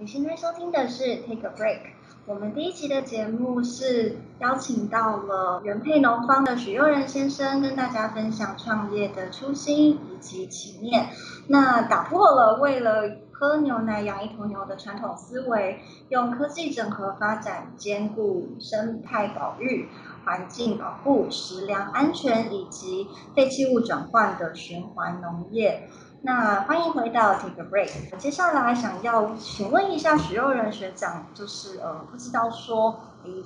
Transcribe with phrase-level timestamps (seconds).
[0.00, 1.80] 你现在收听的是 Take a Break。
[2.24, 11.08] 我们第一集的节目是邀请到了原配农方的许佑仁先生，跟大家分享创业的初心以及理念。
[11.48, 15.80] 那打破了为了喝牛奶养一头牛的传统思维，
[16.10, 19.88] 用科技整合发展，兼顾生态保育、
[20.24, 25.88] 环境保护、食粮安全以及废弃物转换的循环农业。
[26.20, 28.16] 那欢迎回到 Take a Break。
[28.16, 32.98] 接下来想要请问一下许佑仁学长，就是呃，不知道说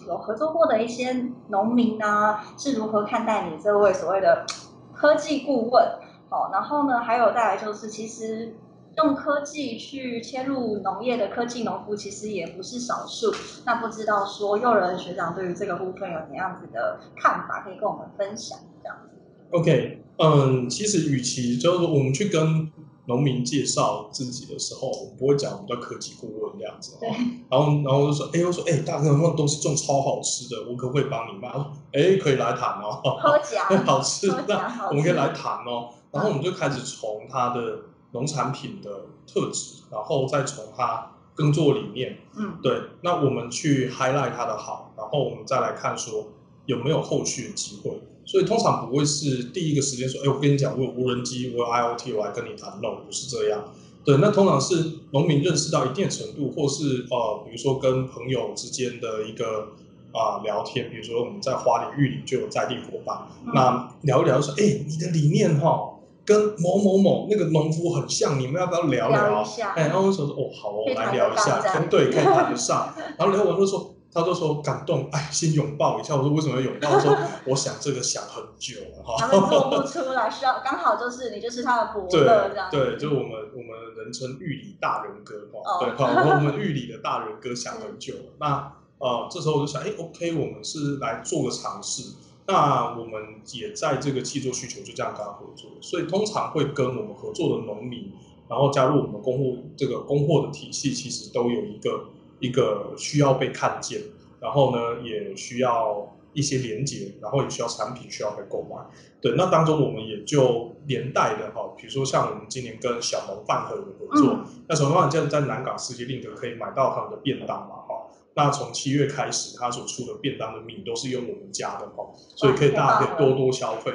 [0.07, 4.47] 有合作过的一些农民呢，是如何看待你这位所谓的
[4.95, 5.85] 科技顾问？
[6.31, 8.57] 好，然后呢，还有再来就是，其实
[8.97, 13.31] 用科技去切入农业的科技农夫，其实也不是少数。
[13.67, 19.22] 那不知道说佑仁学长对于这个部分有怎样子的看法，可以跟我们分享这样子。
[19.53, 22.71] OK，嗯，其实与其就是我们去跟
[23.07, 27.09] 农民介绍自己的时候，我们不会讲我们叫科技顾问这样子，对，
[27.51, 31.49] 然后然后就说，哎，我说，哎，大哥，那东西种超好吃的，我可不可以帮你卖？
[31.49, 35.91] 他说，哎，可以来谈哦， 好吃，好吃那我们可以来谈哦。
[36.13, 37.81] 然后我们就开始从他的
[38.13, 46.29] 农产品的特质，然后再从他耕作理念，嗯，对，那我们去 highlight 他的好，然后我们再来看说
[46.67, 48.01] 有没有后续的机会。
[48.25, 53.65] 所以通常不会是第一个时间说，哎，我跟你讲，我有无人机，我有 IOT，我来跟你谈，no，不是这样。
[54.05, 59.69] 对，那通常是农民认识到一定程度，或是呃，比如说跟朋友之间的一个
[60.13, 69.45] 啊、聊天，比如说我们在花莲玉里就有在地伙伴，嗯那聊一聊说，哎，你的理念哈、跟某某某那个农夫很像，你们要不要聊聊
[69.77, 72.93] 哎，然后我说哦，好哦，来聊一下，得上这样可对，可以谈得上。
[73.17, 76.15] 然后聊完就说，他就说感动，哎，先拥抱一下。
[76.15, 76.93] 我说为什么要拥抱？
[76.93, 79.17] 我说我想这个想很久了哈。
[79.19, 82.69] 他们做不出来，需要刚好就是你就是他的伯对乐这样。
[82.71, 88.25] 对，就是我们我们人称玉里大人哥哈，哦对哈，我们玉里的大人哥想很久了。
[88.39, 92.13] 那呃，这时候我就想，哎，OK，我们是来做个尝试。
[92.47, 98.13] 那我们也在这个气做需求就这样跟他合作，所以通常会跟我们合作的农民，
[98.49, 102.07] 然后加入我们供货这个供货的体系，其实都有一个
[102.43, 104.03] 一个需要被看见，
[104.41, 108.77] 然后呢也需要一些连接，然后也需要产品需要被购买。
[109.21, 118.09] 对，那当中我们也就连带的哈，比如说像我们今年跟小农饭盒有合作，嗯那小农饭盒现在在南港世界令德可以买到他们的便当嘛哈。
[118.35, 123.93] 那从七月开始，他所出的便当的米都是用我们家的哈，所以可以大家可以多多消费。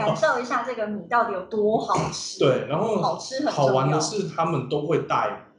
[0.00, 2.38] 感受一下这个米到底有多好吃。
[2.38, 5.52] 对，然后好吃很好玩的是，他们都会带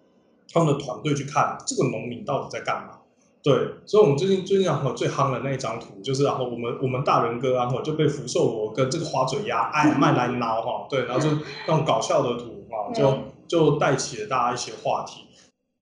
[0.56, 3.00] 他们的团队去看这个农民到底在干嘛。
[3.44, 3.54] 对，
[3.86, 11.30] 所以我们最近最近然后最夯的那一张图，就是然后我们我们大人哥然后就被福寿螺跟这个花嘴鸭哎卖来挠哈，对，然后就
[11.68, 15.22] 那种搞笑的图啊，就嗯就带起了大家一些话题。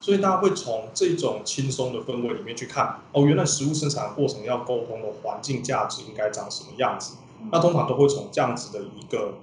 [0.02, 7.16] 所以大家会从这种轻松的氛围里面去看，哦，原来食物生产的过程要沟通的环境价值应该长什么样子。
[7.40, 9.36] 嗯那通常都会从这样子的一个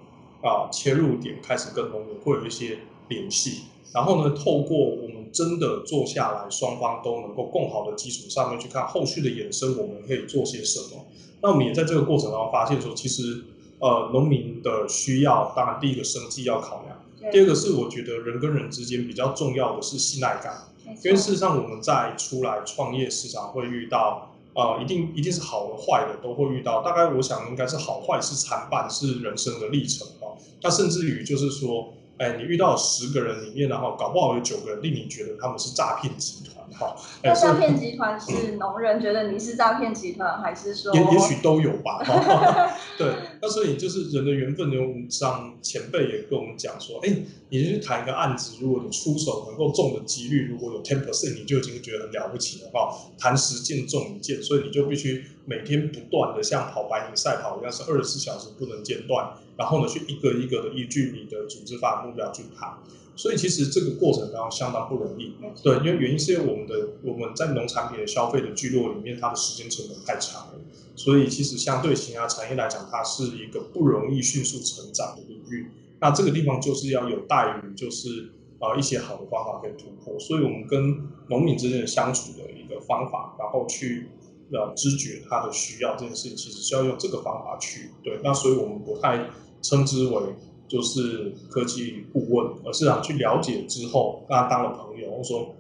[0.43, 11.07] 啊、切入点开始跟农民会有一些联系，然后呢，透过我们真的坐下来，双方都能够更好的基础上面去看后续的衍生，我们可以做些什么。
[11.43, 13.45] 那我们也在这个过程当中发现说，其实
[13.79, 20.67] 呃，农民的需要，当然第一个生计要考量，第二个是我觉得人跟人之间比较重要的是信赖感。
[21.05, 26.83] 因为事实上我们在出来创业市场会遇到，呃，一定一定是好的坏的都会遇到。
[26.83, 30.37] 大概我想应该是好坏是参半，是人生的历程哦。
[30.63, 36.95] 那甚至于就是说，哎，你遇到十个人里面，然后搞不好有九个人令你觉得他们是诈骗集团哈。
[37.23, 43.11] 那诈骗集团是农人觉得你是诈骗集团，还是说也也许都有吧，哈 对，
[43.41, 47.11] 那所以就是人的缘分，有像前辈也跟我们讲说，哎，
[47.49, 52.95] 你去谈一个案子，如果你出手能够中的几率如果有 ten percent，你就已经觉得很了不起了哈。
[53.19, 62.79] 谈十件中一件，所以你就必须每天不断的像跑百米赛跑一样，是二十四小时不能间断，然后呢去一个一个的依据你的组织法目标去爬。
[63.17, 70.55] 所以其实这个过程当中相当不容易，对，因为原因是因为我们的我们在农产品的消费的聚落里面，它的时间成本太长了，
[70.95, 75.67] 所以其实相对其他产业来讲，它是一个不容易迅速成长的领域。
[76.01, 78.31] 那这个地方就是要有待于就是
[78.61, 84.07] 呃一些好的方法可以突破，所以我们跟农民之间的相处的一个方法，然后去
[84.53, 88.21] 呃知觉他的需要这件事情，其实是要用这个方法去对。
[88.23, 89.27] 那所以我们不太
[89.63, 90.21] 称之为
[90.69, 95.57] 就是科技顾问，而是啊去了解之后，跟他当了朋友，我说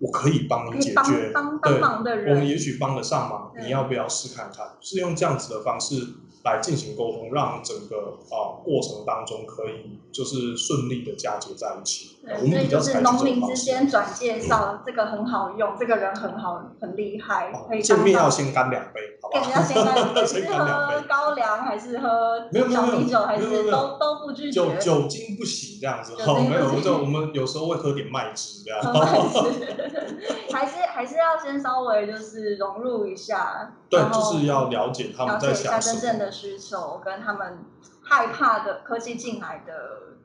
[0.00, 4.66] 我可以帮你解决，帮对帮忙的人我们，也许帮得上忙，你要不要试看看？
[4.80, 5.94] 是用这样子的方式
[6.44, 12.16] 来进行沟通，让整个啊过程当中可以就是顺利的嫁接在一起。
[12.24, 19.40] 对，所以就是农民之间转介绍，这个很好用，这个人很好，很厉害，可以见面要先干两杯，好吧？
[19.54, 24.60] 要先干两杯，是喝高粱还是喝小米酒，还是都都不拒绝？
[24.60, 28.80] 酒酒精不行这样子，好，没有，就我们有时候会喝点麦汁这样。
[30.52, 37.58] 还是还是要先稍微就是融入一下，对，就是要了解他们在想真正的需求，跟他们
[38.02, 40.21] 害怕的科技进来的。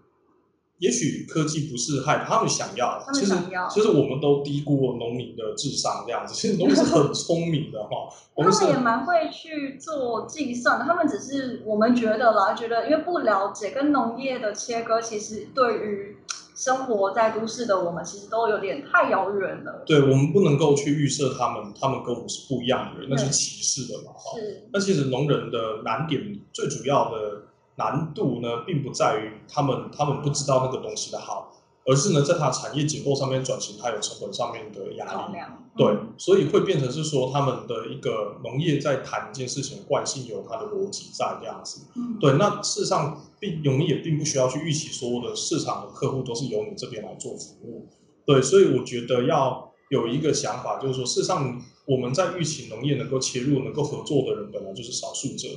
[0.79, 3.01] 也许科技不是害怕，他们想要。
[3.03, 3.67] 他们想要。
[3.67, 6.35] 其实我们都低估了农民的智商，这样子。
[6.35, 7.89] 其实农民是很聪明的哈。
[8.37, 10.85] 他们也蛮会去做计算的。
[10.85, 16.17] 他们只是我们觉得啦，觉得因为不了解跟农业的切割，其实对于
[16.55, 19.83] 生活在都市的我们，其实都有点太遥远了。
[19.87, 24.37] 对我们不能够去预设他们，他们跟我们是不一样的人，那是歧视的嘛哈。
[24.37, 24.69] 是。
[24.71, 26.21] 那其实农人的难点
[26.53, 27.41] 最主要的。
[27.77, 31.53] 难度呢，并不在于他们他们不知道那个东西的好，
[31.85, 35.35] 而是呢，在它产业结构上面转型，它有成本上面的压力。
[35.77, 41.81] 对，所以会变成是说，他们的一个农业在谈一件事情惯性有它的逻辑在这样子。
[41.95, 42.33] 嗯，对。
[42.33, 47.87] 那事实上，并我们也并不需要去预期所有的市场的客户都是由你这边来做服务。
[48.25, 55.47] 对，所以我觉得要有一个想法，就是说，事实上我们在预期农业能够切入、能够合作的人，本来就是少数者。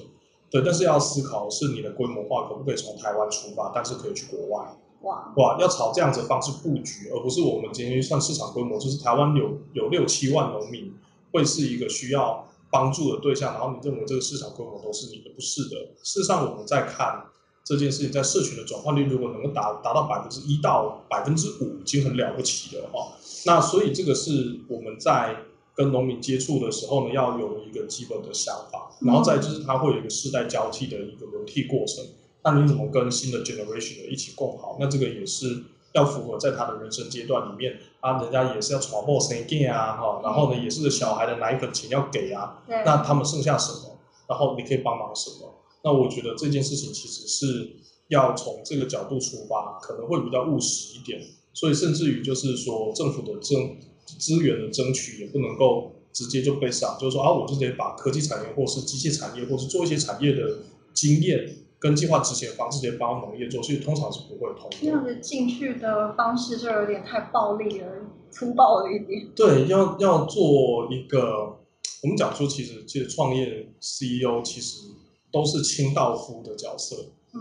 [0.50, 4.76] 对，但是要思考是你的规模化可不可以从台湾出发，但是可以去国外。
[5.02, 10.92] 哇哇，要朝这样子方式布局，而不是我们今天算市场规模，就是台湾有有六七万农民，
[11.32, 13.54] 会是一个需要帮助的对象。
[13.54, 15.76] 然后你认为这个市场规模都是你的，不是的。
[16.02, 17.26] 事实上，我们在看
[17.64, 23.12] 这件事情，在社群的转换率如果能够达达到百分之一到百分之五，已经很了不起了哦。
[23.46, 25.36] 那所以这个是我们在。
[25.80, 32.04] 跟农民接触的时候呢，要有一个基本的想法，然后再就是它会有一个世代交替的一个轮替过程。
[32.44, 34.76] 那你怎么跟新的 generation 一起共好？
[34.78, 43.96] 那这个也是要符合在他的人生阶段里面啊，人家也是要传播生健啊，哈，然后呢也是小孩的奶粉钱要给啊，那他们剩下什么？
[44.28, 45.50] 然后你可以帮忙什么？
[45.82, 47.70] 那我觉得这件事情其实是
[48.08, 51.22] 要从这个角度出发，可能会比较务实一点。
[51.54, 53.78] 所以甚至于就是说政府的政。
[54.18, 60.58] 资源的争取也不能够直接就被上，就是说啊，我就得把科技产业或是机械产业，或是做一些产业的
[60.92, 64.68] 经验跟计划执行的方式，直接帮农业做，所以通常是不会通。
[64.80, 67.86] 这样子进去的方式就有点太暴力了，
[68.30, 69.28] 粗暴了一点。
[69.36, 71.58] 对，要要做一个，
[72.02, 74.88] 我们讲说，其实其实创业 CEO 其实
[75.30, 76.96] 都是清道夫的角色，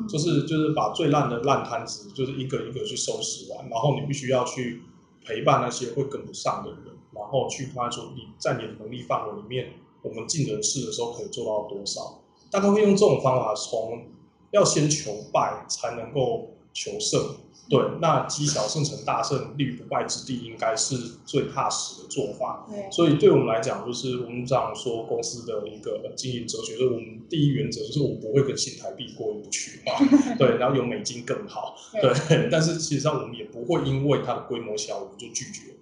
[0.08, 4.82] 就是就是把最烂的烂摊子，就是一个一个去收拾完，然后你必须要去。
[5.26, 12.22] 陪伴那些会跟不上的人，然后去发现说：“你在你的能力范围里面，我们尽人事的时候可以做到多少？”
[12.52, 14.08] 大概会用这种方法，从
[14.52, 17.36] 要先求败才能够求胜。
[17.70, 22.66] 对，那积小胜成大胜，立于不败之地，应该是最踏实的做法。
[22.68, 30.02] 对，所以对我们来讲，就是我们这样说公司的一个经营哲学，就是我们第一原则就是我们不会跟新台币过意不去啊。
[30.40, 31.76] 对，然后有美金更好。
[32.02, 35.76] 对，但是其实上我们也不会因为它的规模小，我们就拒绝。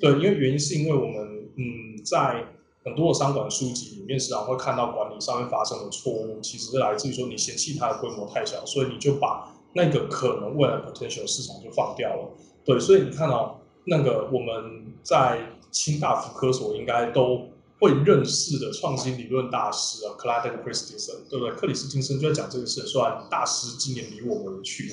[0.00, 2.46] 对，因为原因是因为我们嗯，在
[2.82, 9.50] 很多的商管书籍里面，时常会看到管理上面发生的错误，其实是来自于说你嫌弃它的规模太小，所以你就把。
[9.74, 12.30] 那个可能未来 potential 市场就放掉了，
[12.64, 15.40] 对，所以你看到那个我们在
[15.72, 17.48] 清大福科所应该都
[17.80, 21.54] 会认识的创新理论大师啊 c l a d e n Christensen，对不对？
[21.56, 24.88] 克里斯汀森就在讲这个事，虽然大师今年离我们而去，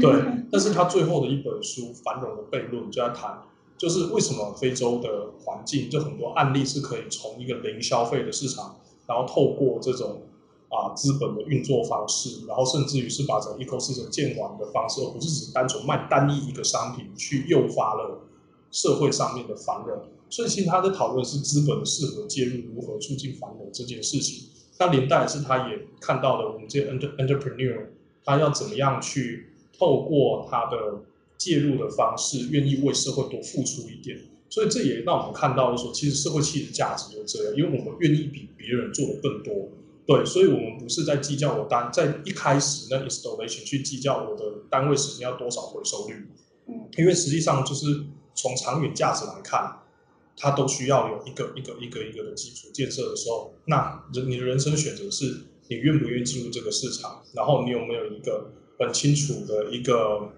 [0.00, 0.12] 对，
[0.52, 3.42] 但是他最后的一本书《繁荣的悖论》就在谈，
[3.76, 10.22] 就是为什么非洲的环境就很多案例是可以从一个零消费的市场，然后透过这种。
[10.70, 18.20] 啊，资本的运作方式，然后甚至于是把整个 ecosystem 建完的方式，而不是只是单纯卖单一一个商品，去诱发了
[18.70, 20.00] 社会上面的繁荣。
[20.30, 24.48] 所以，其实他在讨论是资本适合介入，如何促进繁荣这件事情。
[24.78, 27.86] 那连带是他也看到了我们这些 entrepreneur，
[28.24, 31.02] 他要怎么样去透过他的
[31.36, 34.16] 介入的方式，愿意为社会多付出一点。
[34.48, 39.68] 所以，这也让我们看到说，其实社会企业的价值就这样，因为我们愿意比别人做的更多。
[40.10, 46.26] 对，所以，我们不是在计较我单在一开始那 installation 去计较我的单位时间要多少回收率，
[46.66, 47.86] 嗯，因为实际上就是
[48.34, 49.82] 从长远价值来看，
[50.36, 58.50] 它都需要有一个一个一个一个的基础建设的时候，那人你的人生选择是你愿不愿意进入这个市场，然后你有没有一个
[58.80, 60.28] 很清楚的一个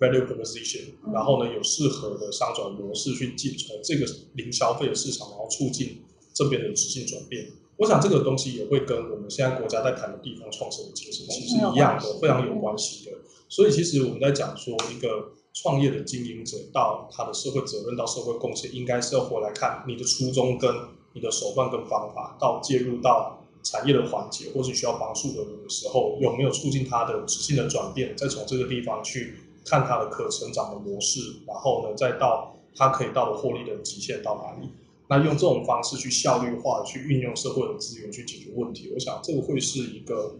[0.00, 6.02] value proposition，然后呢有适合的商转模式去进从这个零消费的市场，然后促进
[6.34, 7.46] 这边的直性转变。
[7.78, 13.12] 我想这个东西也会跟我们现在国家在谈的地方创生的精神其实一样的，非常有关系的。
[13.48, 20.74] 所以其实我们在讲说一个创业的经营者到他的社会责任到社会贡献，应该是要回来看你的初衷跟
[21.14, 34.68] 你的手段跟方法，到介入到产业的环节或是需要帮助的人的时候，有没有促进他的质性的转变，再从这个地方去看他的可成长的模式，然后呢，再到他可以到的获利的极限到哪里。
[35.08, 40.36] 那用这种方式去效率化去运用社会的资源去解决问题，我想这个会是一个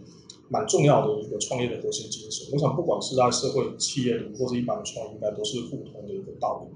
[0.47, 2.47] 蛮重要的一个创业的核心精神。
[2.53, 6.71] 我想不管是在社会企业里或者一般的创业，应该都是互通的一个道理。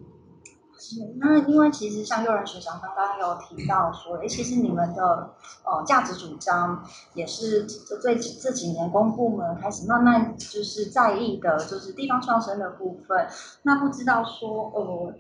[0.80, 6.84] 是，那因为其实像幼人学长刚刚有提到说，哎，其实你们的呃价值主张
[7.14, 13.28] 也是这最这几年公部门开始慢慢就是在意的，就是地方创生的部分。
[13.62, 15.14] 那不知道说呃。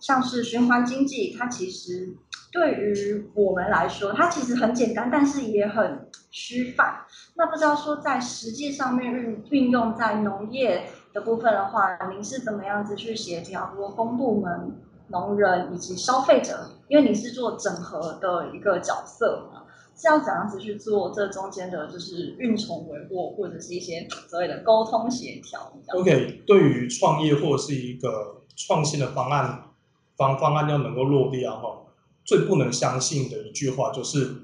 [0.00, 2.14] 像是循环经济，它其实
[2.52, 7.04] 对于我们来说，它其实很简单，但是也很虚泛。
[7.34, 14.76] 那不知道说在实际上面运运用在农业的部分的话，您是怎么样子去协调，如公部门、
[15.08, 16.70] 农人以及消费者？
[16.88, 19.64] 因为你是做整合的一个角色嘛，
[19.96, 29.64] 是要怎样子去做这中间的，就是运筹帷幄，或者是一些所谓的沟通协调？OK，对于创业或者是一个创新的方案。
[30.16, 31.54] 方方案要能够落地啊！
[31.54, 31.82] 哈，
[32.24, 34.34] 最不能相信的一句话就是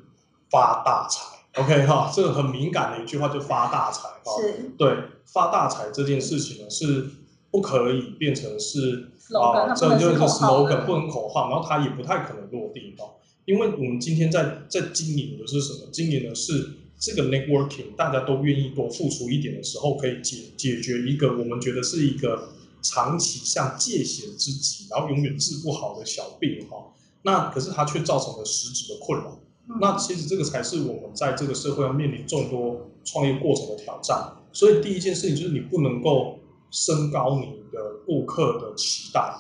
[0.51, 1.63] 发大财。
[1.63, 4.41] OK 哈，这个很敏感的一句话就发大财哈。
[4.41, 4.71] 是。
[4.77, 4.95] 对，
[5.27, 7.07] 发大财这件事情呢是
[7.51, 13.07] 不可以变成是啊，这就是 slogan 不能口号，然后它也不太可能落地哈。
[13.45, 15.89] 因为我们今天在在经营的是什么？
[15.91, 22.51] 经营的是这个 networking，大家都愿意多付出一点的时候，可以解解决一个我们觉得是一个。
[22.83, 29.39] 长期像借险之疾，然后永远治不好的小病哈，那可是它却造成了实质的困扰。
[29.81, 34.33] 那其实这个才是我们在这个社会要面临众多创业过程的挑战。
[34.53, 36.39] 所以第一件事情就是你不能够
[36.71, 39.35] 升高你的顾客的期待。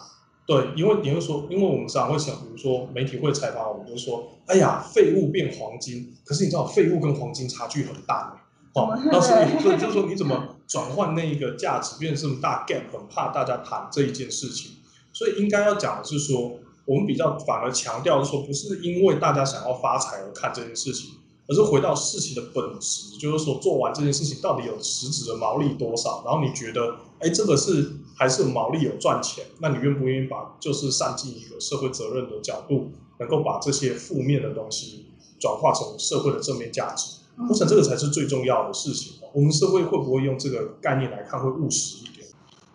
[0.47, 6.15] 对，因为你会说，因为我们常常会想，比如说媒体会采访我们，就说，哎呀，废物变黄金。
[6.25, 8.45] 可是你知道，废物跟黄金差距很大。
[8.75, 14.73] 哦，那所以所以就是说，你怎么转换那一个价值，变成这么大 gap，很怕大家谈这一件事情。
[15.13, 21.11] 所以应该要讲的是说，我们比较反而强调说，不是因为大家想要发财而看这件事情，
[21.47, 26.23] 而是回到事情的本质，就是说做完这件事情到底有实质的毛利多少。
[26.25, 35.05] 然后你觉得，哎，这个是还是毛利有赚钱，那你愿不愿意把就是上进一个社会责任的角度，能够把这些负面的东西
[35.39, 37.19] 转化成社会的正面价值？
[37.49, 39.15] 我想这个才是最重要的事情。
[39.33, 42.29] 我们社会会不会用这个概念来看，会务实一点？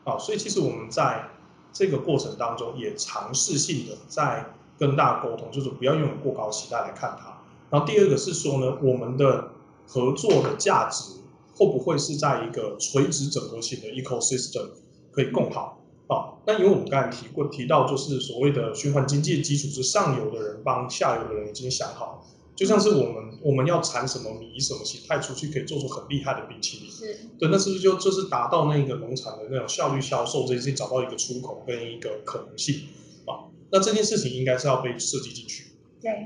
[0.03, 1.29] 啊，所以其实我们在
[1.71, 7.41] 这个过程当中，也尝试性的在跟大家沟通，就是不要用过高期待来看它。
[7.69, 9.51] 然后第二个是说呢，我们的
[9.85, 11.13] 合作的价值
[11.55, 14.69] 会不会是在一个垂直整合型的 ecosystem
[15.11, 15.83] 可以更好？
[16.07, 22.25] 啊，那因为我们刚才提过提到，就是所谓的循环经济基础是上游的人帮下游的人已经想好。
[22.57, 26.91] 就像是我们我们要产什么米什么形态出去，可以做出很厉害的冰淇淋。
[26.91, 32.87] 是，对，那是不是就就是达到那个农场的那种效率销售这件事情，找到一个出口跟一个可能性
[33.27, 33.45] 啊？
[33.71, 35.66] 那这件事情应该是要被设计进去。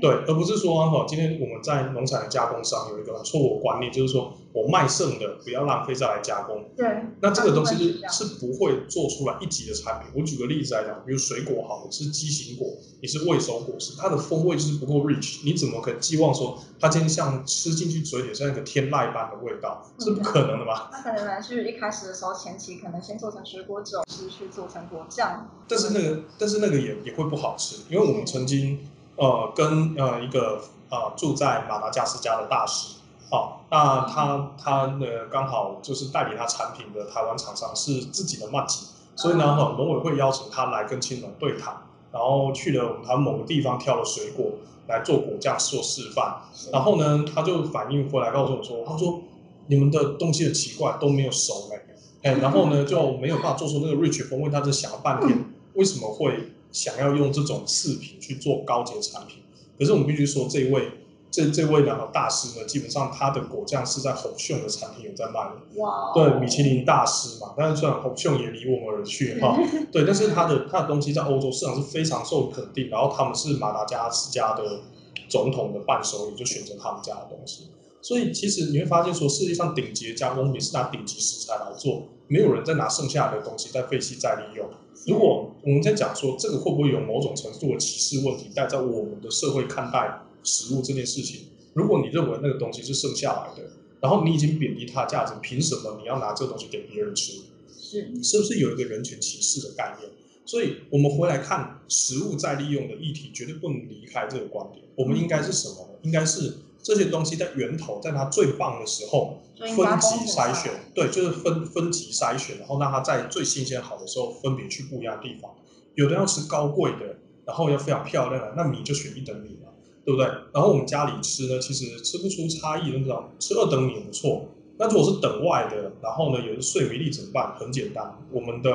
[0.00, 6.64] 对，而不是说哈，今天我们在农产的加工上有一个错误观念，就是说我卖剩的不要浪费再来加工。
[6.76, 6.86] 对，
[7.20, 10.10] 那这个东西是是不会做出来一级的产品。
[10.14, 12.68] 我举个例子来讲，比如水果好，是畸形果，
[13.00, 19.86] 你是未熟果实，它的风味就是不够 rich，你怎么可能寄望说它今天像吃进去嘴里像一个天籁般的味道？
[19.98, 20.88] 是不可能的嘛？
[20.92, 25.48] 那可能是一开始的时候前期可能先做成水果酒，是去做成果酱。
[25.68, 28.78] 但是那个但是那个也也会不好吃，因为我们曾经。
[29.16, 32.96] 呃，跟呃一个呃住在马达加斯加的大师，
[33.30, 41.74] 好，那他他呢刚好就是代理他产品的台湾厂商是自己的曼吉，所以呢，农委会邀请他来跟青农对谈，
[42.10, 44.52] 然后去了我们台湾某个地方挑了水果
[44.88, 46.34] 来做果酱做示范，
[46.72, 49.20] 然后呢，他就反映回来告诉我说，他说
[49.66, 51.82] 你们的东西很奇怪，都没有熟哎，
[52.32, 56.52] 哎，然后呢就没有办法做出那个 rich 风味，他就想了半天， 为什么会？
[56.72, 59.42] 想要用这种次品去做高阶产品，
[59.78, 60.88] 可是我们必须说，这位
[61.30, 65.80] 这这位两个大师呢，基本上他的果酱是在红熊的产品有在卖的。
[65.80, 66.12] 哇！
[66.14, 69.56] 对，米其林大师嘛，但是虽然红熊也离我们而去哈，
[69.92, 74.80] 对，但是他的他的东西在欧洲市场是非常受肯定，然后他们是马达加斯加的
[75.28, 77.68] 总统的伴手礼，就选择他们家的东西。
[78.02, 84.66] 所以其实你会发现，说世界上顶级的加工品是拿顶级食材来做，没有人再拿剩下的东西再废弃再利用。
[85.06, 93.68] 如果我们在讲说这个会不会有某种程度的歧视问题，带在我们的社会看待食物这件事情，如果你认为那个东西是剩下来的，
[94.00, 97.32] 然后你已经贬低它的价值，凭什么你要拿这个东西给别人吃？
[97.78, 100.10] 是是不是有一个人权歧视的概念？
[100.46, 104.82] 所以我们回来看食物再利用的议题，绝对不能离开这个观点。
[104.96, 105.98] 我们应该是什么呢？
[106.02, 115.50] 应该是这些东西在源头，在它最棒的时候分级筛选，对，就是分分级筛选，然后让它在最新鲜好的时候分别去不一样的地方。
[115.94, 119.68] 有的要吃高贵的，然后要非常漂亮的，那米就选一等米嘛，
[120.04, 120.26] 对不对？
[120.52, 124.46] 然后我们家里吃呢，其实吃不出差异，那种吃二等米也不错。
[124.78, 127.54] 那如果是等外的，然后呢，有的碎米粒怎么办？
[127.60, 128.70] 很简单，我们的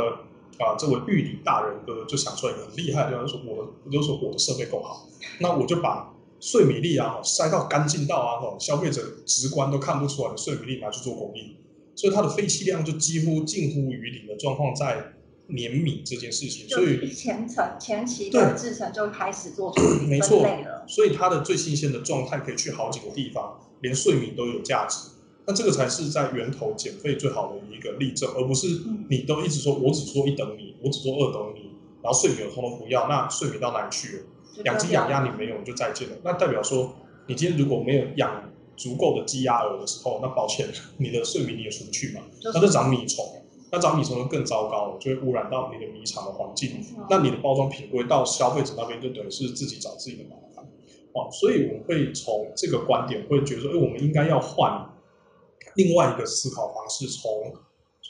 [0.59, 5.05] 啊、这位玉里大人哥就想出来一个很厉害的地方，就是我的，就是说我的设备够好，
[5.39, 11.57] 那我就把碎米粒啊塞到干净到啊，吼消费者直观都看不出来的碎米粒拿去做工艺，
[11.95, 15.13] 所以它的废弃量就几乎近乎于零的状况在
[15.47, 20.45] 碾米这件事情，所以前程前期对的制成就开始做处理分没错。
[20.87, 25.09] 所以它的最新鲜的状态可以去好几个地方，连碎米都有价值。
[25.45, 31.71] 那这个才是在源头减费最好的一个例证，而不是嗯你都一直说我只做一等米，我只做二等米，
[32.03, 34.23] 然后碎米我通通不要，那碎米到哪里去了？
[34.57, 36.15] 就养鸡养鸭你没有，你就再见了。
[36.23, 36.95] 那代表说，
[37.27, 43.25] 你今天如果没有养足够的鸡鸭鹅的时候，那抱歉，你的睡眠你也出不去嘛，就是那就长米虫，
[43.71, 50.65] 那长米虫就更糟糕了，就会污染到你的米场的环境那你的包装品归到消费者那边，就等于是自己找自己的麻烦。
[51.13, 54.87] 哦，所以我会从这个观点会觉得说，哎，我们应该要换
[55.75, 57.53] 另外一个思考方式，从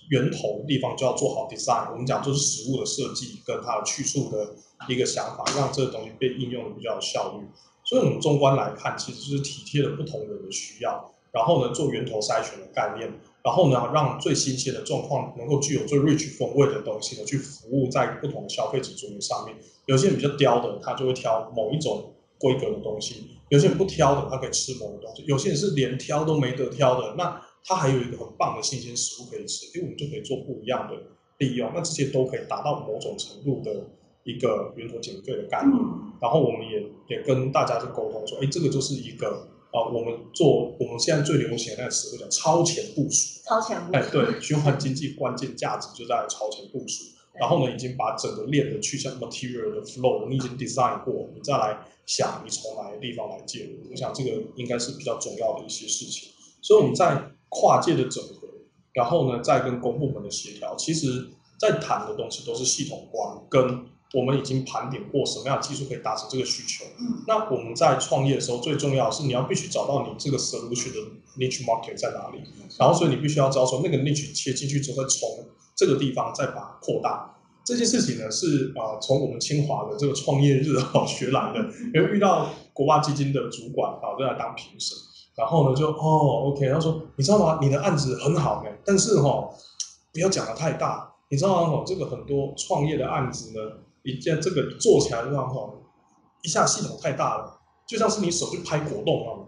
[0.09, 1.91] 源头的地方就要做好 design。
[1.91, 4.55] 我们讲就是食物的设计跟它的去处的
[4.87, 7.45] 一个想法，让这个东西被应用的比较有效率。
[7.83, 13.09] 所以，我们纵观来看，其实就是体贴了不同人的需要，然后呢，做源头筛选的概念，
[13.41, 19.55] 然后呢，让最新鲜的状况能够具有最 rich 风味的东西呢，去服务在不同的消费者族群上面。
[19.85, 23.15] 有些人比较刁的，他就会挑某一种规格的东西；
[23.47, 30.95] 有些人不挑的，他可以吃某个东西；有些人是连挑都没得挑的，那他还有一个很棒的新鲜食物可以吃，因为我们就可以做不一样的
[31.39, 31.71] 利用。
[31.73, 33.87] 那这些都可以达到某种程度的
[34.23, 35.75] 一个源头减费的概念。
[35.75, 43.41] 嗯，然后我们也也跟大家去沟通说，哎，这个就是一个啊、我们做我们现在最流行的那个词汇叫超前部署。
[43.45, 44.11] 超前部哎，署。
[44.11, 47.03] 对，循环经济关键价值就在超前部署。
[47.39, 51.77] 然后呢，已经把整个链的去向 material 的 flow 你已经 design 过，你再来
[52.07, 56.29] 想你从哪个地方来介入，我想这个应该是比较重要的一些事情。
[56.63, 58.47] 所以我们在跨界的整合，
[58.93, 61.27] 然后呢，再跟公部门的协调，其实
[61.59, 66.85] 在谈的东西都是系统观，跟我们已经盘点过什么样的技术可以达成这个需求。
[66.99, 70.99] 嗯，那我们在创业的时候，最重要的是你要必须找到你这个 solution 的
[71.37, 72.41] niche market 在哪里。
[72.77, 77.33] 然后所以你必须要知道说那个 niche 切进去之后，再从这个地方再把它扩大。
[77.65, 81.59] 这件事情呢是啊、呃从我们清华的这个创业日啊学来的，
[81.93, 84.97] 因为遇到国发基金的主管啊，就来当评审，
[85.37, 87.59] 然后呢就哦 OK，他说你知道吗？
[87.61, 89.53] 你的案子很好呢，但是哈、哦、
[90.11, 91.73] 不要讲的太大，你知道吗？
[91.73, 93.61] 哦这个很多创业的案子呢，
[94.03, 95.69] 一件这个做起来的话哈，
[96.41, 99.45] 一下系统太大了，就像是你手去拍果冻啊，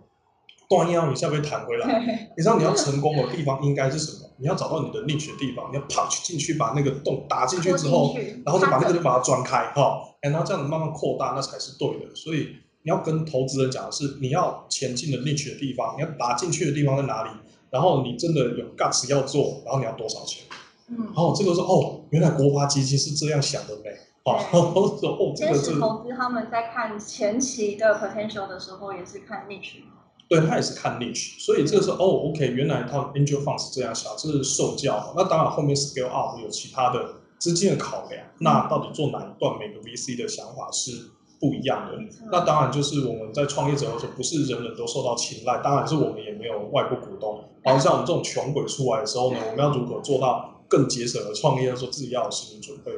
[0.70, 2.00] 断腰一下被弹回来。
[2.38, 4.30] 你知道你要成功的地方应该是什么？
[4.38, 12.16] 你要找到你的 niche 的地方，你要 punch 进去，把那个洞打进去之后，然后再把那个就把它钻开，哈，哎，然后这样子慢慢扩大，那才是对的。
[12.16, 12.56] 所以
[12.90, 17.30] 你要跟投资人讲的是，你要前进的 niche 的地方，你要打进去的地方在哪里？
[17.70, 20.44] 然后你真的有 guts 要做，然后你要多少钱？
[20.88, 23.96] 嗯，哦，这个是哦，原来国华基金是这样想的呗。
[24.26, 29.92] 哦，这天个是使投资他们在看前期的 potential 的时候，也是看 niche 嘛。
[30.28, 35.14] 对他也是看 niche，所以这个是哦，OK，原来他们 angel fund 是这样想，这是受教。
[35.16, 40.92] 那当然后面 scale up 有其他的资金的考量，那到底做哪一段，每个 VC 的想法是
[41.40, 41.98] 不一样的。
[42.32, 47.44] 那当然就是我们在创业者的时候，不是人人都受到青睐，当然是我们也没有外部股东。
[47.64, 52.92] 然后像我们这种穷鬼出来的时候呢，我们要如何做到更节省的创业，说自己要有心理准备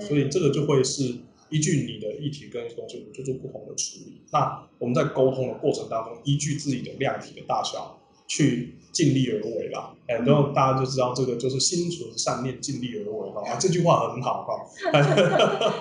[0.00, 1.02] 所以这个就会是
[1.50, 4.22] 依据你的议题跟东西，我们就做不同的处理。
[4.32, 9.92] 那我们在沟通的过程当中，依据自己的量体的大小去尽力而为啦。
[10.06, 13.42] 哎，然后大家就知道这个就是心存善念，尽力而为哈。
[13.50, 14.64] 啊， 这句话很好哈。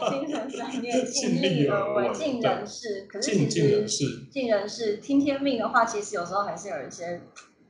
[0.09, 3.05] 心存善念，尽尽力而为， 尽人事。
[3.07, 4.25] 可是其尽尽人实事。
[4.31, 7.21] 尽人事，听天命的话，其实有时候还是有一些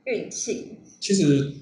[0.04, 0.78] 运气。
[1.00, 1.52] 其实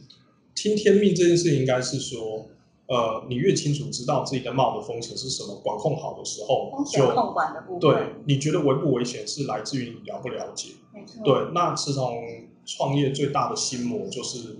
[0.54, 2.46] 听天命这件事情，应该是说，
[2.86, 10.72] 呃，你越清楚知道自己的冒的风险是什么，管控好的时候风，险就控管的部分，对，你觉得危不危险是来自于你了不了解。
[10.92, 12.22] 没错，对，那是从
[12.64, 14.56] 创业最大的心魔就是，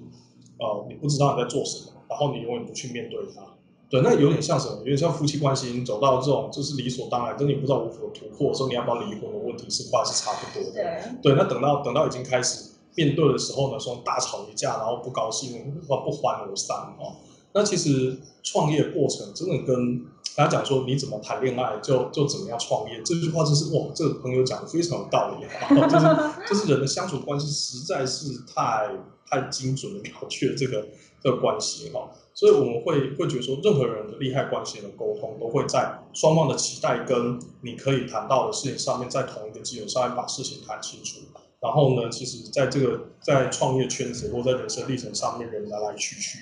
[0.59, 3.43] 呃，你不知道你在做什么，然后你永远不去面对它。
[3.89, 4.79] 对，那有点像什么？
[4.79, 10.73] 有点像夫妻关系，你走到这种就是理所当然，但你不知道如何突破的时候，你要不要离婚的问题是话是差不多的。
[10.73, 17.17] 对，对，那等到等到已经开始面对的时候呢，说大吵一架，然后不高兴，或不欢而散哦。
[17.55, 28.91] 那其实创业过程真的跟大家讲说，你怎么谈恋爱就就怎么样创业，这句话真是哇，这个朋友讲的非常有道理啊，就是就是人的相处关系实在是太
[29.27, 30.87] 太精准的描确了这个
[31.23, 32.11] 这个关系哈。
[32.35, 41.19] 所以我们会会觉得说，任何人的利害关系的沟通，都会在双方的期待跟你可以谈到的事情上面，在同一个基础上面把事情谈清楚。
[41.61, 46.39] 然后呢，其实在这个在创业圈子或在人生历程上面，人来来去去，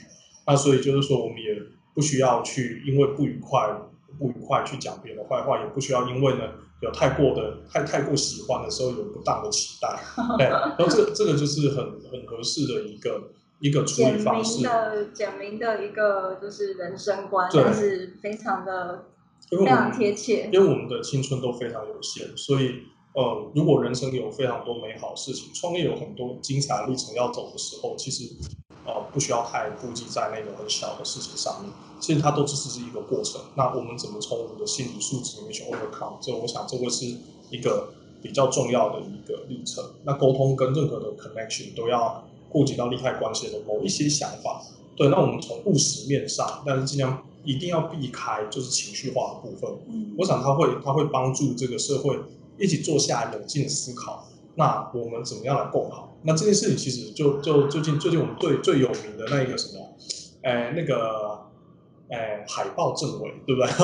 [0.50, 1.54] 那所以就是说，我们也
[1.94, 3.72] 不需要去因为不愉快
[4.18, 6.40] 不愉快去讲别人的坏话，也不需要因为呢
[6.82, 9.98] 有太过的太太过喜欢的时候有不当的期待。
[10.36, 11.76] 对，然后这个这个就是很
[12.10, 13.30] 很合适的一个。
[13.62, 19.04] 一个处理方式，简明的简明的一个就是人生观，但是非常的
[19.50, 20.48] 非常贴切。
[20.50, 28.34] 因为我们的青春都非常有限，所以呃，如果人生有非常多美好事情，创业有很多精彩历程要走的时候，其实
[28.84, 31.70] 呃不需要太顾忌在那个很小的事情上面。
[32.00, 33.40] 其实它都只是一个过程。
[33.54, 36.14] 那我们怎么从我们的心理素质里面去 overcome？
[36.20, 37.04] 这我想这会是
[37.50, 39.84] 一个比较重要的一个历程。
[40.04, 42.24] 那沟通跟任何的 connection 都要。
[42.52, 44.60] 顾及到利害关系的某一些想法，
[44.96, 49.70] 对，那我们从务实面上，但是尽量一定要避开就是情绪化的部分。
[49.86, 52.18] 嗯，我想他会他会帮助这个社会
[52.58, 56.16] 一起坐下来冷静思考，那我们怎么样来共好？
[56.22, 59.96] 那这件事情其实就就最近最近我们最最有名的那一个什么，
[60.42, 61.38] 哎，那个
[62.10, 63.70] 哎海报政委，对不对？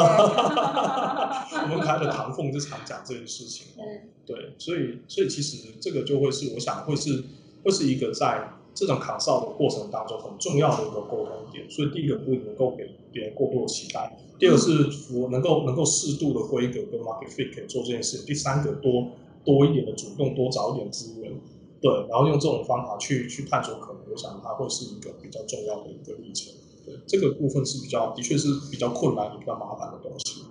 [1.62, 3.68] 我们开的唐凤就常讲这件事情。
[3.78, 7.24] 嗯，对，所以所以其实这个就会是我想会是
[7.64, 8.50] 会是一个在。
[8.78, 19.12] 这种卡哨的过程当中很重要的一个沟通点，所以第一个不能够给别人过多的期待，第二个是符能够能够适度的规格跟 market fit 可以做这件事，第三个多
[19.46, 21.32] 多一点的主动多找一点资源，
[21.80, 26.52] 对，然后用这种方法去去探索可能，我想它会是一个比较重要的一个历程，
[26.84, 30.42] 对，这个部分是比较的确是比较困难也比较麻烦的东西。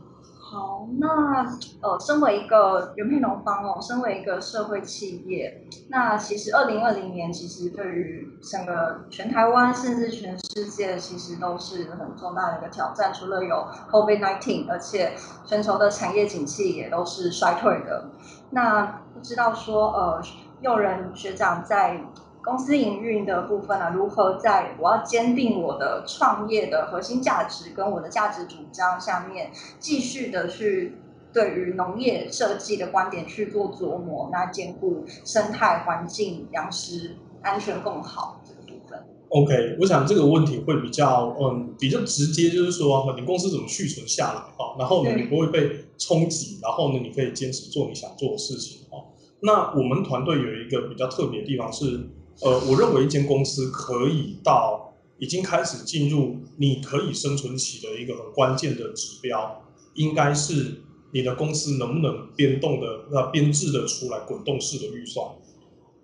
[0.55, 1.43] 好，那
[1.81, 13.13] 呃，身为一个原配农方哦，身为一个社会企业，那其实二零二零年其实对于整个全台湾甚至全世界，其实都是很重大的一个挑战。
[13.13, 15.11] 除了有 COVID nineteen，而且
[15.45, 18.11] 全球的产业景气也都是衰退的。
[18.51, 20.21] 那不知道说呃，
[20.61, 22.01] 诱人学长在。
[22.45, 30.95] 公司营运的部分呢，如何在我要坚定我的创业的核心价值跟我的价值主张下面，继续的去
[31.33, 39.03] 对于农业设计的观点去做琢磨，那兼顾生态环境、粮食安全更好这个部分。
[39.29, 44.77] OK，我想这个问题会比较嗯比较直接，就是说你公司怎么续存下来啊？
[44.77, 49.01] 然后呢，你不会被冲击，然后呢，你可以坚持做你想做的事情啊。
[49.41, 52.07] 那我们团队有一个比较特别的地方是。
[52.41, 60.81] 呃，我认为一间公司可以到已经开始进入你可以生存起的一个很关键的指标，应该是
[61.13, 65.25] 你的公司能不能编动的呃编制的出来滚动式的预算。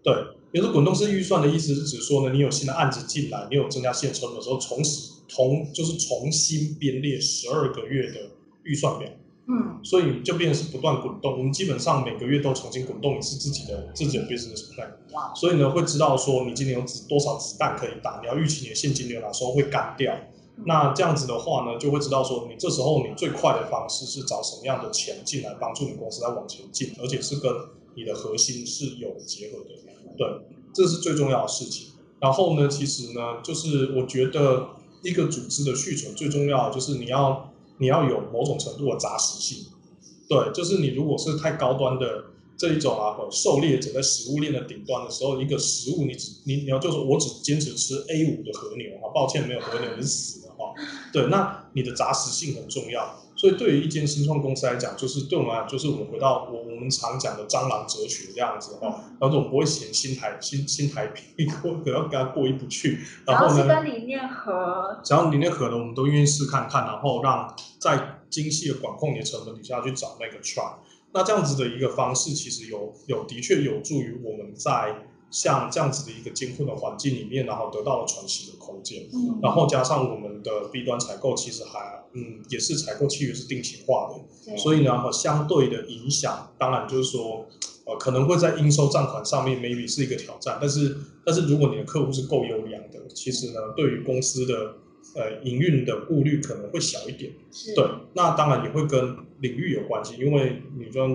[0.04, 0.14] 对，
[0.54, 8.32] 也是滚动式预算的意思是指说呢，你有新的案子进来，你有增加现成的时候，重始同就是重新编列十二个月的
[8.64, 9.21] 预算表。
[9.54, 11.34] 嗯，所以就变成是不断滚动。
[11.38, 14.88] 我们基本上每个月都重新滚动一次自己的自己的 business plan。
[15.12, 15.34] 哇！
[15.36, 20.16] 所以呢，会知道说你今年有子多少子弹可以打，你要预期你的现金流哪时候会干掉。
[20.66, 27.52] 那这样子的话呢，就会知道说你这时候你最快的方式是找什么样的钱进来帮助你公司来往前进，而且是跟
[27.96, 29.76] 你的核心是有结合的。
[30.18, 30.28] 对，
[30.74, 31.90] 这是最重要的事情。
[32.22, 34.70] 然后呢，其实呢，就是我觉得
[35.04, 37.50] 一个组织的续存最重要的就是你要。
[37.78, 39.66] 你要有某种程度的杂食性，
[40.28, 42.26] 对，就是你如果是太高端的
[42.58, 50.74] 这一种啊，狩猎者在食物链的顶端的时候，一个食物你只你你要就是我只坚持吃 A 五的和牛啊，抱歉没有和牛你死了哈，
[51.12, 53.24] 对，那你的杂食性很重要。
[53.42, 63.00] 所以，对于一间新创公司来讲，就是对我们来讲，就是我们回到我我们常讲的蟑螂哲学这样子哈，然后我们不会嫌新台新新台币过，可要跟他过意不去。
[63.26, 70.76] 然后呢，跟理念合，只要理念合的，我们都愿意试看看，然后让在精细的管控你的成本底下去找那个 try。
[71.12, 75.08] 那这样子的一个方式，其实有有的确有助于我们在。
[75.32, 87.48] 像这样子的一个监控的环境里面，然后得到了喘息的空间，嗯，然后加上我们的 B 端采购，其实还嗯也是采购契约是定型化的，所以呢，相对的影响，当然就是说，
[87.86, 94.76] 呃，可能会在应收账款上面 maybe 是一个挑战，但是但是如果你的客户是够优良的，其实呢，对于公司的
[95.16, 97.32] 呃营运的顾虑可能会小一点。
[97.52, 101.08] 是，对，那当然也会跟领域有关系，因为你说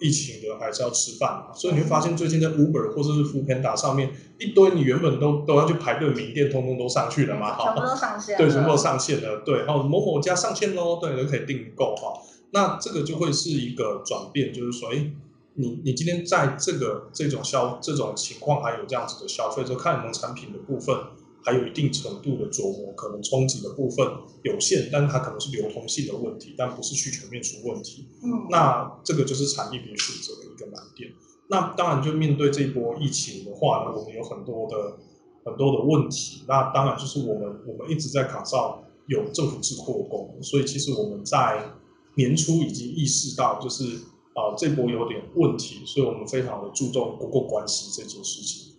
[0.00, 12.20] 疫情的还是要吃饭嘛，所以你会发现最近在 Uber 或者是 f o o Panda 上面一堆你原本都都要去排队名店，通通都上去了嘛，全部哈，都上线了， 对，全部都上线了，对，然后某某家上线喽，对，都可以订购哈，
[12.52, 15.10] 那这个就会是一个转变，就是说，哎，
[15.54, 20.96] 你你今天在这个这种消这种情况还有这样子的消费，就看你们产品的部分。
[21.48, 24.06] 还有一定程度的琢磨，可能冲击的部分
[24.42, 28.04] 有限，但是它可能是流通性的问题，但不是需求面出问题。
[28.22, 31.10] 嗯，那这个就是产业别选择的一个难点。
[31.48, 34.98] 那当然，就面对这一波疫情的话呢，我们有很多的
[35.42, 36.42] 很多的问题。
[36.46, 41.72] 那当然就是我们我们一直在卡上有政府制扩工，所以其实我们在
[42.16, 43.84] 年初已经意识到，就是
[44.34, 48.74] 啊、这波有点问题，所以我们非常的注重国共关系这件事情。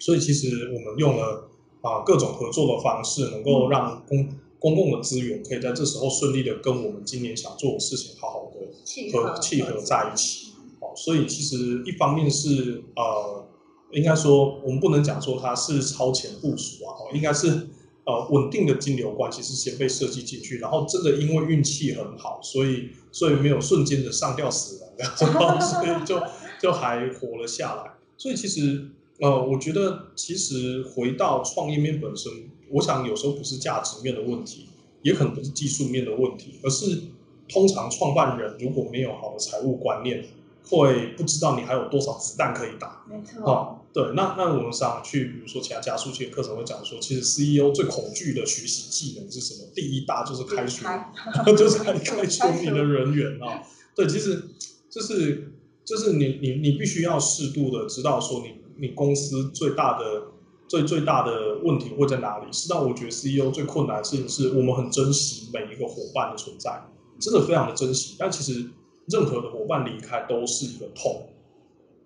[0.00, 1.48] 所以其实我们用了
[1.82, 10.52] 啊各种合作的方式，能够让公公共的资源可以在这时候顺利的跟我们今年想做的事情好好的契和契合在一起。
[10.80, 13.46] 哦，所以其实一方面是呃，
[13.92, 17.68] 应该说我们不能讲说它是超前部署啊，哦，应该是
[18.04, 26.18] 呃稳定的金流关系是先被设计进去，然后真的因为运气很好，所以所以没有瞬间的上吊死亡，然后 所以就
[26.60, 27.92] 就还活了下来。
[28.16, 28.90] 所以其实
[29.20, 32.32] 呃，我觉得其实回到创业面本身，
[32.70, 34.66] 我想有时候不是价值面的问题，
[35.02, 37.02] 也可能不是技术面的问题，而是
[37.48, 40.24] 通常创办人如果没有好的财务观念，
[40.64, 43.04] 会不知道你还有多少子弹可以打。
[43.10, 49.68] 没错，哦，对，那那我们想去，比如说其他加速器的课程会讲说，其实 CEO 最恐惧的学习技能是什么？
[49.74, 50.84] 第一大就是开除，
[51.56, 53.62] 就是开开除你的人员啊。
[53.94, 54.44] 对，其实
[54.88, 55.52] 就是
[55.84, 60.28] 就是你你你必须要适度的知道说你你公司最大的
[60.68, 62.46] 最最大的问题会在哪里。
[62.52, 66.82] 实际上，我觉得 CEO 最困难的事情是我们很珍惜每一个伙伴的存在，
[67.20, 68.16] 真的非常的珍惜。
[68.18, 68.70] 但其实
[69.08, 71.26] 任何的伙伴离开都是一个痛。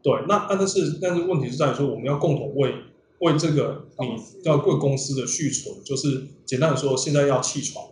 [0.03, 2.75] 对，那那但是但是问题是在于说，我们要共同为
[3.21, 7.83] 为这个你要贵公司的续存，就是简单的说，现在要弃船，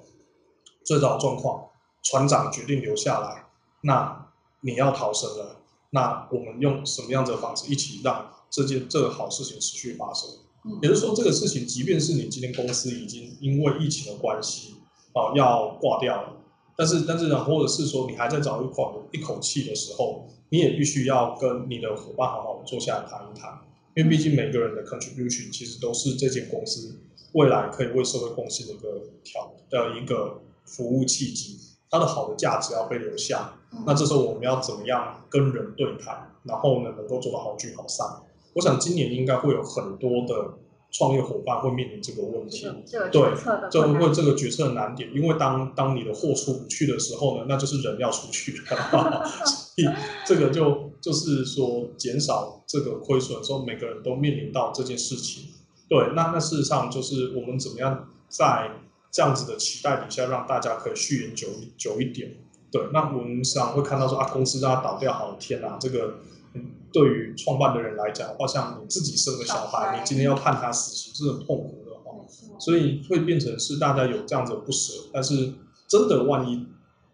[0.85, 1.69] 最早的状况，
[2.03, 3.47] 船长决定留下来，
[3.83, 4.31] 那
[4.61, 5.57] 你要逃生了，
[5.91, 10.31] 那我们用什么样子的方式一起让这件这个好事情持续发生？
[10.65, 14.75] 嗯也就是说，这个事情，即便是你今天公司已经因为疫情的关系，
[15.13, 16.37] 啊、要挂掉了，
[16.77, 23.59] 但是但是呢，或者是说你还在找一口一口气的时候，你也必须要跟你的伙伴好好的坐下来谈一谈，
[23.97, 26.95] 因为毕竟每个人的 contribution 其实都是这间公司
[27.33, 31.59] 未来可以为社会贡献的一个条的一个服务契机，
[31.91, 33.55] 它的好的价值要被留下。
[33.73, 38.07] 嗯那这时候我们要怎么样跟人对谈，然后呢能够做到好聚好散？
[38.55, 40.55] 我想今年应该会有很多的
[40.91, 42.67] 创业伙伴会面临这个问题。
[43.11, 49.89] 对决策的这困难会这个决策的难点，因为当当你的货出不去的时候呢，那就是人要出去了， 所以
[50.27, 55.45] 这个就就是说减少这个亏损的时候，每个人都面临到这件事情。
[55.89, 58.71] 对，那那事实上就是我们怎么样在
[59.11, 62.37] 这样子的期待底下，让大家可以续延久一久一点。
[62.71, 66.15] 对，那我们时常会看到说啊，公司让它倒掉，好天哪，这个
[66.55, 72.27] 嗯对于创办的人来讲，好像你自己生个小小孩孩，你今天要判他死刑，是很痛苦的哦。
[72.59, 75.55] 所以会变成是大家有这样子的不舍，但是
[75.89, 76.67] 真的万一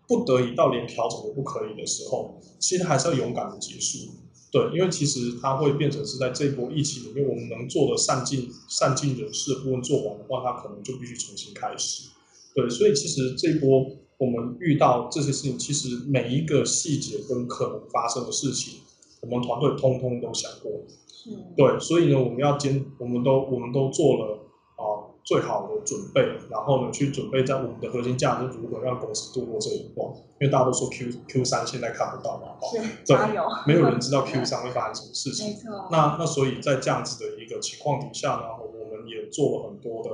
[0.08, 4.08] 不得已到连调整都不可以的时候，其实还是要勇敢的结束。
[4.50, 12.08] 对，因为其实它会变成是在这一波疫情里面，我们能做的善尽善尽人事的部分做完的话，它可能就必须重新开始。
[12.54, 18.80] 对，所以其实这一波我们遇到这些事情，其实每一个细节跟可能发生的事情，
[19.20, 20.72] 我们团队通通都想过。
[21.06, 24.38] 是对，所以呢，我们要坚，我们都我们都做了
[24.76, 30.08] 啊、最好的准备，然后呢，去准备在我们的核心价值如何让公司度过这一关。
[30.40, 35.54] 因为大家都说 Q Q 三现在看不到嘛，哦，是加油，没有人知道 Q 三会发生什么事情没。
[35.54, 40.10] 错，那那所以在这样子的一个情况底下呢，我们也做了很多的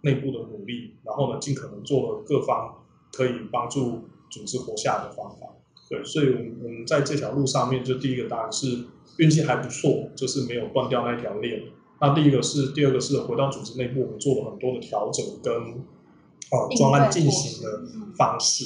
[0.00, 2.74] 内部的努力，然后呢，尽可能做了各方
[3.12, 5.46] 可以帮助组织活下来的方法。
[5.88, 8.84] 对，所以我们我们在这条路上面，就第一个当然是
[9.16, 11.62] 运气还不错，就是没有断掉那条链。
[12.00, 17.82] 那第一个是，第二个是回到组织内部，我们做了很多的调整跟呃专案进行的
[18.16, 18.64] 方式。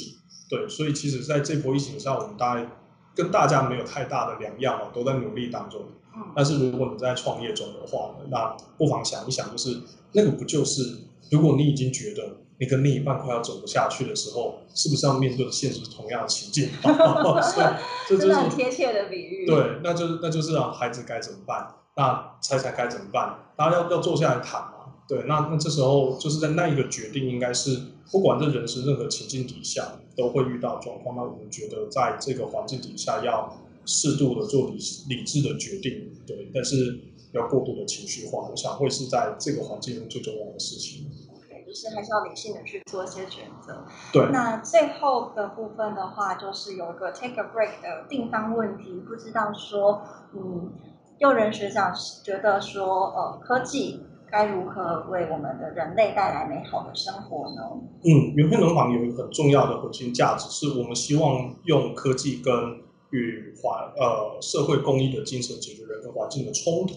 [0.49, 2.69] 对，所以其实在这波疫情上，我们大概
[3.15, 5.81] 跟大家没有太大的两样哦，都在努力当中。
[6.15, 9.79] 嗯但是如果你在创业中的话，那不妨想一想，就是
[10.11, 10.99] 那个不就是，
[11.31, 16.69] 如果你已经觉得你跟另一半快要走不下去的时候，是不是要面对现实同样的情境？
[16.81, 17.67] 所以
[18.07, 21.67] 这就真的很是贴切的比喻，对，那就是那就是让孩子该怎么办？
[21.97, 23.37] 那猜猜该怎么办？
[23.57, 24.69] 大家要要坐下来谈嘛。
[25.05, 27.77] 对，那那这时候就是在那一个决定，应该是
[28.09, 31.15] 不管这人生任何情境底下都会遇到状况。
[31.17, 34.77] 那我们觉得在这个环境底下要适度的做理
[35.09, 36.97] 理智的决定，对，但是
[37.33, 38.47] 不要过度的情绪化。
[38.49, 41.05] 我想会是在这个环境中最重要的事情。
[41.73, 43.85] 是还是要理性的去做一些选择。
[44.11, 50.01] 对，那最后的部分的话，就是有一个 take a break 的定方问题，不知道说，
[50.33, 50.71] 嗯，
[51.19, 54.03] 诱人学长觉得说，呃，科技。
[54.33, 57.61] 该如何为我们的人类带来美好的生活呢？
[58.03, 62.51] 嗯，原配农房有一个很重要的核心价值，是我们希望用科技跟
[63.11, 66.95] 与环呃社会公益的精神解决人跟环境的冲突，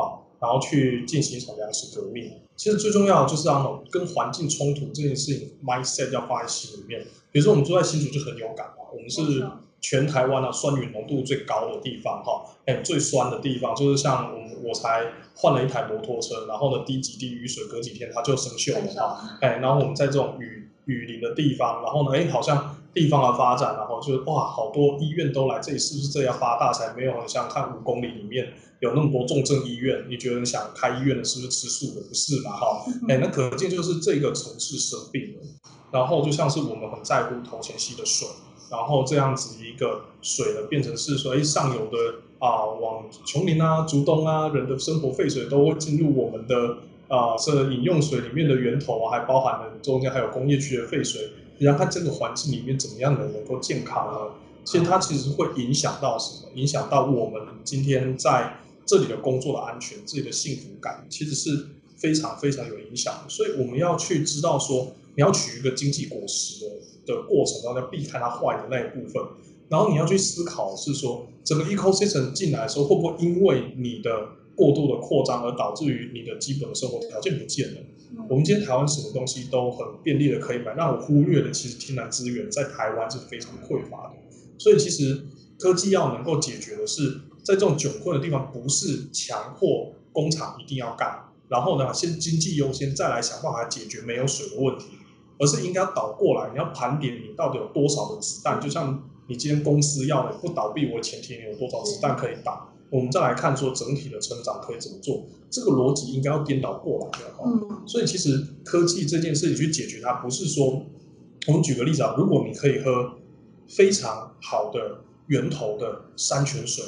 [0.00, 2.32] 啊，然后去进行一场粮食革命。
[2.56, 7.06] 其实最重要的就是让跟环境冲突这件事情 mindset 要放在心里面。
[7.30, 9.46] 比如说我们住在新竹就很有感嘛，我们是。
[9.80, 26.92] 全台湾啊，酸雨浓度最高的地方，哈，哎，最酸的地方就是像我们，我才换了一台摩托车，然后呢，滴几滴雨水，隔几天它就生锈了，哈，哎，然后我们在这种雨雨林的地方，然后呢，哎，好像地方的发展，然后就是哇，好多医院都来这里，是不是这样发大财？
[26.96, 32.06] 没有，像看五公里里面有那么多重症医院，你觉得你想开医院的是不是吃素的？
[32.06, 35.46] 不是吧，哈，哎，那可见就是这个城市生病了，
[35.92, 38.26] 然后就像是我们很在乎头前溪的水。
[38.70, 41.96] 然后这样子一个水呢，变成是说，哎，上游的
[42.38, 46.76] 啊，往琼林啊、竹东啊，人的生活废水都会进入我们的
[47.08, 51.30] 啊，这饮用水里面的源头啊，还包含了中间还有工业区的废水。
[51.58, 54.32] 你看这个环境里面怎么样的能够健康呢？
[54.64, 56.48] 其实它其实会影响到什么？
[56.54, 63.28] 影响到我们今天在这里的工作的安全、自己的幸福感，其实是非常非常有影响的。
[63.28, 66.70] 所以我们要去知道说，你要取一个经济果实的。
[67.08, 69.22] 的过程当中要避开它坏的那一部分，
[69.70, 77.80] 然后你要去思考是说，整个 ecosystem 进来的时候，会不会因为你的过度的扩张而导致于你的基本的生活条件不见了？
[78.28, 84.14] 我们今天台湾什么东西都很便利的可以买，让我忽略了其实天然资源在台湾是非常匮乏的。
[84.58, 85.26] 所以其实
[85.58, 94.86] 科技要能够解决的是，在这种窘困的地方，不是强迫工厂一定要干，然后呢，先经济优先，再来想办法解决没有水的问题。
[95.40, 98.60] 而是应该倒过来，你要盘点你到底有多少的子弹。
[98.60, 102.66] 就像你今天公司要的不倒闭，我前提你有多少子弹可以打。
[102.90, 107.44] 我们再来看说整体的成长可以怎么做，这个逻辑应该要颠倒过来的哈。
[107.46, 107.86] 嗯。
[107.86, 110.82] 所以其实科技这件事情去解决它，不是说
[111.46, 113.12] 我们举个例子啊，如果你可以喝
[113.68, 116.84] 非常好的源头的山泉水，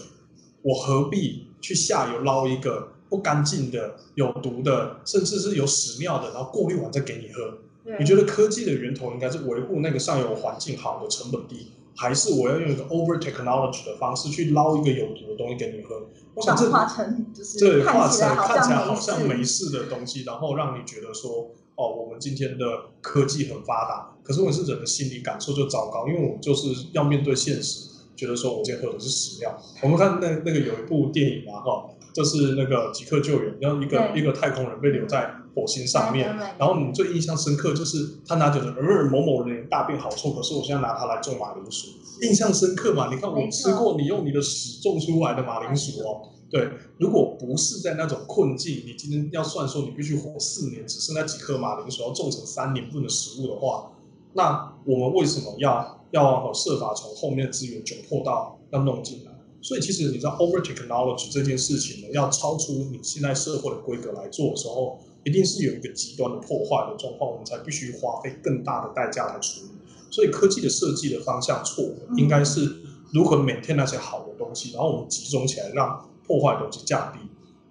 [0.62, 7.58] 我何必去下游捞一个不干净的、有毒的，甚至是有屎尿的，然后过滤完再给你喝？
[7.98, 16.08] 你觉得科技的源头应该是维护那个上游环境好的成本低，还是我要用一个 over technology 的方式去捞一个有毒的东西给你喝？
[16.34, 22.64] 我想这化成就是对化成看起来好像没事的东西，然后让你觉得说哦，我们今天的
[23.02, 29.60] 科技很发达，可是我是人的心理感受就糟糕，因为我们就是要面对现实，觉得说我今天喝的是屎尿。
[29.82, 35.34] 我们看那那个有一部电影嘛，哈，就是那个即刻救援，然后一个一个太空人被留在。
[35.54, 41.88] 火星上面，然后你最印象深刻就是他拿着的呃某某人大便好臭，可是我现在拿它来种马铃薯，
[42.22, 43.12] 印象深刻嘛？
[43.12, 46.28] 你看我吃过你用你的屎种出来的马铃薯哦。
[46.50, 53.92] 对，如果不是在那种困境，你今天要算说你必须活四年，只剩那几颗马铃薯要种成三年份的食物的话，
[54.32, 59.30] 那我们为什么要要设法从后面的资源窘迫到要弄进来？
[59.62, 64.98] 所以其实你知道 over technology 这件事情呢，要超出你现在社会的规格来做的时候。
[65.24, 69.70] 一定是有一个极端的破坏的状况，我们才必须花费更大的代价来处理。
[70.10, 77.20] 所以科技的设计的方向错了，应该是如何每天那些好的东西，然后我们集中起来，让破坏的东西降低。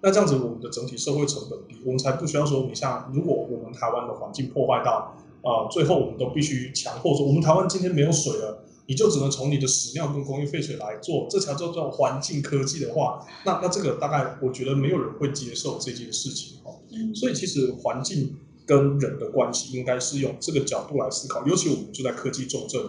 [0.00, 8.64] 那这样子，我们的整体社会成本低，我们才不需要说，你像如果我们台湾的环境破坏到啊，最后我们都必须强迫说，我们台湾今天没有水了。
[8.86, 16.79] 你就只能从你的屎尿跟工业废水来做，这才叫做环境科技的话，那那这个大概我觉得没有人会接受这件事情哦。
[17.14, 22.80] 所以其实环境跟人的关系应该是用这个角度来思考，尤其我们就在科技重镇，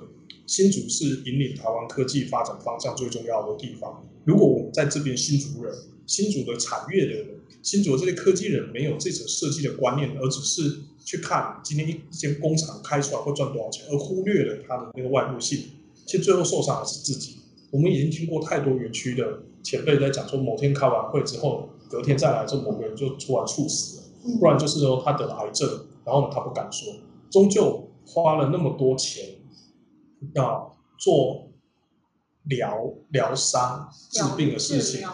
[0.45, 4.03] 新竹是引领台湾科技发展方向最重要的地方。
[4.25, 5.73] 如果我们在这边新竹人、
[6.05, 7.27] 新竹的产业的人、
[7.61, 15.63] 新竹的这些科技人没有这种设计的观念，而只是去看今天一一间工厂开出来会赚多少钱，而忽略了它的那个外部性。
[16.05, 17.37] 其实最后受伤的是自己。
[17.71, 25.67] 我们已经听过太多园区的前辈在讲说，某天开完会之后，隔天再来，这某个人就突然猝死了，不然就是说他得了癌症，
[26.05, 26.93] 然后呢他不敢说，
[27.29, 29.41] 终究花了那么多钱
[30.33, 31.49] 要做
[32.43, 35.05] 疗疗伤治病的事情，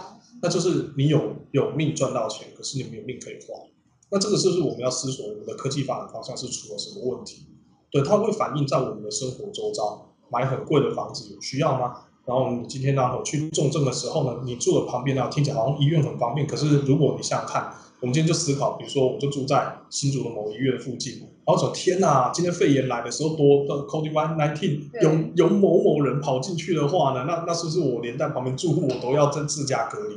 [0.41, 3.65] 那就是你有有命赚到钱，可是你没有命可以花。
[4.09, 7.47] 那这个是不是我们要思索我们的科技发展方向是出了什么问题？
[7.91, 12.06] 对，它会反映在我们的生活周遭，买很贵的房子有需要吗？
[12.27, 30.15] 然后你今天呢我去重症的时候呢，你住的旁边呢，听起来好像医院很方便，可是如果你想想看，我们今天就思考，比如说我就住在新竹的某医院附近，然后说天哪，今天肺炎来的时候多的 COVID nineteen 有有某某人跑进去的话呢，那那是不是我连带旁边住户我都要在自家隔离？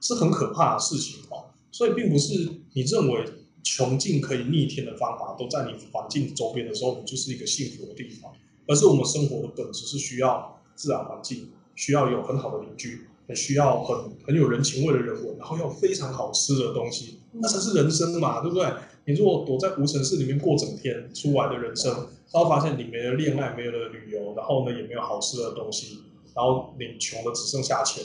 [0.00, 1.46] 是很可怕的事情哦。
[1.72, 2.34] 所以并不是
[2.72, 3.24] 你认为
[3.64, 8.30] 穷尽可以逆天的方法都在你环境周边的时候，你就是一个幸福的地方，
[8.68, 13.06] 而是我们生活的本质是需要自然环境，需要有很好的邻居。
[13.28, 13.94] 很需要很
[14.26, 18.66] 很有人情味的人文，然后要非常好吃的东西，那才是人生嘛，对不对？
[19.04, 21.92] 你如果躲在无城市里面过整天，出来的人生，
[22.32, 25.98] 然后发现你没了恋爱，没有了旅游，然后呢也没有好吃的东西，
[26.34, 28.02] 然后你穷的只剩下钱，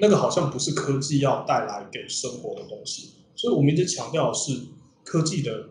[0.00, 3.10] 那个好像不是科技要带来给生活的东西。
[3.34, 4.58] 所以我们一直强调的是
[5.04, 5.68] 科技的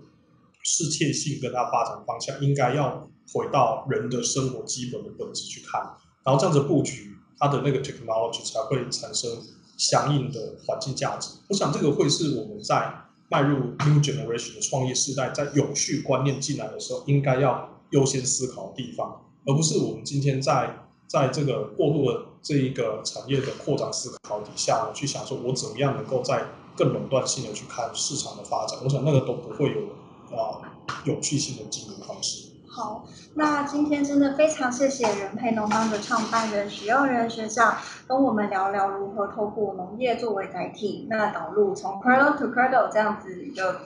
[0.61, 5.81] 适切性跟它发展方向，应该要回到人的生活基本的本质去看，
[6.25, 7.13] 然后这样子布局。
[7.37, 9.29] 它的那个 technology 才会产生
[9.75, 11.31] 相应的环境价值。
[11.49, 12.89] 我想这个会是我们在
[13.27, 26.45] 迈入 new generation 的创业时代，在有序观念进来的时候，应该要优先思考的地方，而不是我们今天在在这个过度的这一个产业的扩张思考底下，去想说我怎么样能够在
[26.77, 28.79] 更垄断性的去看市场的发展。
[28.81, 30.63] 我想那个都不会有啊
[31.03, 32.54] 有趣性的经营方式。
[32.75, 33.05] 好，
[33.35, 43.83] 那今天真的非常谢谢人配农方的创办人许耀仁学长，跟我们聊聊如何透过农业作为载体，那导入从 Cradle to Cradle 这样子一个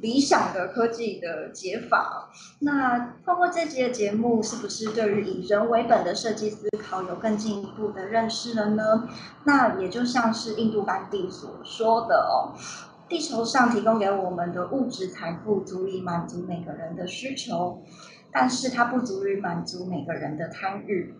[0.00, 2.30] 理想的科技的解法。
[2.58, 9.08] 那通过这集的节目，是不是对于以人为本的设计思考有更进一步的认识了呢？
[9.44, 12.58] 那也就像是印度班蒂所说的哦。
[13.10, 17.82] 地球上提供给我们的物质财富足以满足每个人的需求，
[18.32, 21.14] 但是它不足以满足每个人的贪欲。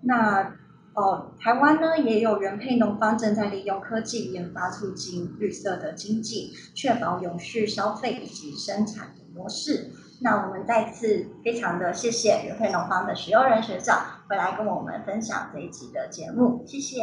[0.00, 0.56] 那
[0.94, 9.90] 哦，台湾呢也有原配农方正在利用科技研发促进绿色的经济，确保永续消费以及生产的模式。
[10.22, 17.02] 那我们再次非常的谢谢原配农方的徐佑仁学长回来跟我们分享这一集的节目，谢谢。